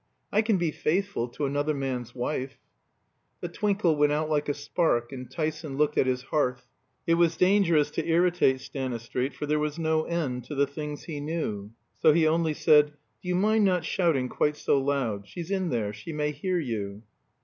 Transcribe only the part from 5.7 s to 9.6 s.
looked at his hearth. It was dangerous to irritate Stanistreet, for there